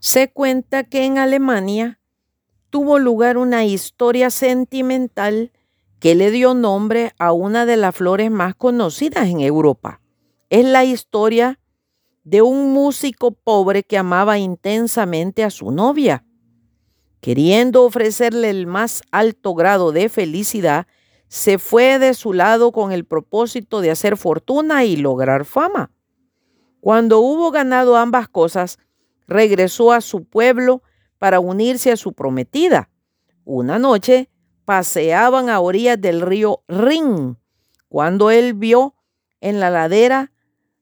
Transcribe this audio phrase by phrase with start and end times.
[0.00, 2.00] Se cuenta que en Alemania
[2.70, 5.52] tuvo lugar una historia sentimental
[5.98, 10.00] que le dio nombre a una de las flores más conocidas en Europa.
[10.48, 11.60] Es la historia
[12.24, 16.24] de un músico pobre que amaba intensamente a su novia.
[17.20, 20.86] Queriendo ofrecerle el más alto grado de felicidad,
[21.28, 25.90] se fue de su lado con el propósito de hacer fortuna y lograr fama.
[26.80, 28.78] Cuando hubo ganado ambas cosas,
[29.30, 30.82] regresó a su pueblo
[31.18, 32.90] para unirse a su prometida.
[33.44, 34.28] Una noche
[34.64, 37.38] paseaban a orillas del río Rin,
[37.88, 38.96] cuando él vio
[39.40, 40.32] en la ladera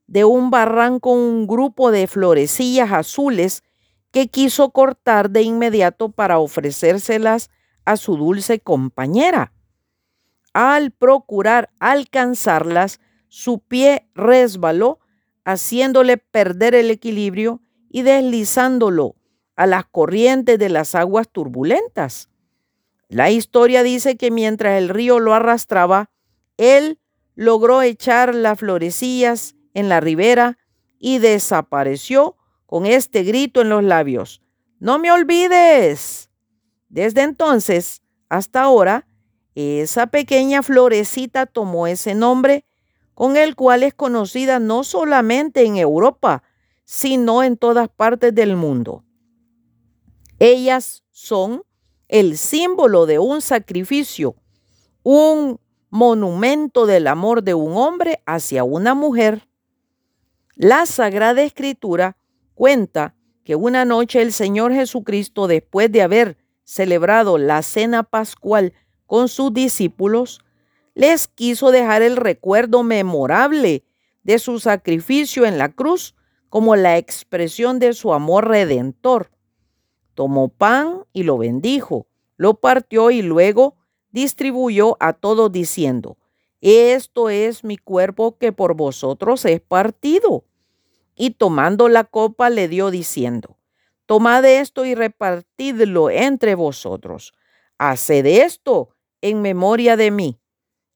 [0.07, 3.63] de un barranco un grupo de florecillas azules
[4.11, 7.51] que quiso cortar de inmediato para ofrecérselas
[7.85, 9.53] a su dulce compañera.
[10.53, 14.99] Al procurar alcanzarlas, su pie resbaló,
[15.45, 19.15] haciéndole perder el equilibrio y deslizándolo
[19.55, 22.29] a las corrientes de las aguas turbulentas.
[23.09, 26.09] La historia dice que mientras el río lo arrastraba,
[26.57, 26.99] él
[27.35, 30.57] logró echar las florecillas en la ribera
[30.99, 34.41] y desapareció con este grito en los labios.
[34.79, 36.29] No me olvides.
[36.87, 39.07] Desde entonces hasta ahora,
[39.55, 42.65] esa pequeña florecita tomó ese nombre
[43.15, 46.43] con el cual es conocida no solamente en Europa,
[46.91, 49.03] sino en todas partes del mundo.
[50.39, 51.61] Ellas son
[52.07, 54.35] el símbolo de un sacrificio,
[55.03, 55.59] un
[55.91, 59.47] monumento del amor de un hombre hacia una mujer.
[60.55, 62.17] La Sagrada Escritura
[62.55, 68.73] cuenta que una noche el Señor Jesucristo, después de haber celebrado la cena pascual
[69.05, 70.39] con sus discípulos,
[70.95, 73.83] les quiso dejar el recuerdo memorable
[74.23, 76.15] de su sacrificio en la cruz
[76.49, 79.31] como la expresión de su amor redentor.
[80.15, 83.75] Tomó pan y lo bendijo, lo partió y luego
[84.11, 86.17] distribuyó a todos diciendo,
[86.61, 90.43] esto es mi cuerpo que por vosotros es partido
[91.15, 93.57] y tomando la copa le dio diciendo,
[94.05, 97.33] tomad esto y repartidlo entre vosotros.
[97.77, 98.89] Haced esto
[99.21, 100.39] en memoria de mí.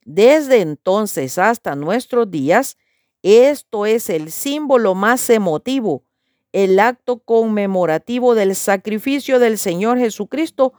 [0.06, 2.78] Desde entonces hasta nuestros días,
[3.24, 6.04] esto es el símbolo más emotivo,
[6.52, 10.74] el acto conmemorativo del sacrificio del Señor Jesucristo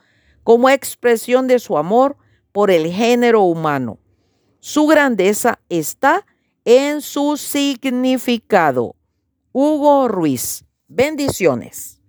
[0.45, 2.17] como expresión de su amor
[2.53, 3.99] por el género humano.
[4.61, 6.27] Su grandeza está
[6.65, 8.95] en su significado.
[9.53, 10.65] Hugo Ruiz.
[10.87, 12.04] Bendiciones.